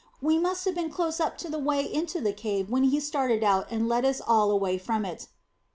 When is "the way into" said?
1.47-2.21